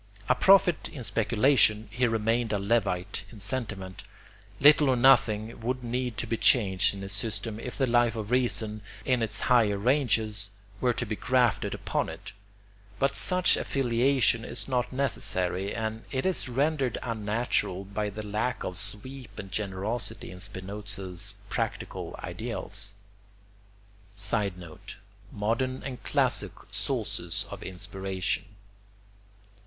A 0.27 0.33
prophet 0.33 0.89
in 0.89 1.03
speculation, 1.03 1.87
he 1.91 2.07
remained 2.07 2.51
a 2.51 2.57
levite 2.57 3.23
in 3.31 3.39
sentiment. 3.39 4.03
Little 4.59 4.89
or 4.89 4.95
nothing 4.95 5.59
would 5.61 5.83
need 5.83 6.17
to 6.17 6.25
be 6.25 6.37
changed 6.37 6.95
in 6.95 7.03
his 7.03 7.13
system 7.13 7.59
if 7.59 7.77
the 7.77 7.85
Life 7.85 8.15
of 8.15 8.31
Reason, 8.31 8.81
in 9.05 9.21
its 9.21 9.41
higher 9.41 9.77
ranges, 9.77 10.49
were 10.79 10.91
to 10.91 11.05
be 11.05 11.15
grafted 11.15 11.75
upon 11.75 12.09
it; 12.09 12.31
but 12.97 13.15
such 13.15 13.55
affiliation 13.55 14.43
is 14.43 14.67
not 14.67 14.91
necessary, 14.91 15.75
and 15.75 16.03
it 16.09 16.25
is 16.25 16.49
rendered 16.49 16.97
unnatural 17.03 17.85
by 17.85 18.09
the 18.09 18.25
lack 18.25 18.63
of 18.63 18.77
sweep 18.77 19.37
and 19.37 19.51
generosity 19.51 20.31
in 20.31 20.39
Spinoza's 20.39 21.35
practical 21.47 22.19
ideals. 22.23 22.95
[Sidenote: 24.15 24.95
Modern 25.31 25.83
and 25.85 26.03
classic 26.03 26.53
sources 26.71 27.45
of 27.51 27.61
inspiration. 27.61 28.45